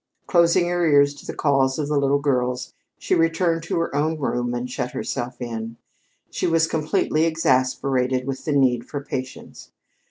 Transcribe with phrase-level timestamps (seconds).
[0.25, 4.17] Closing her ears to the calls of the little girls, she returned to her own
[4.17, 5.77] room and shut herself in.
[6.31, 9.69] She was completely exasperated with the need for patience.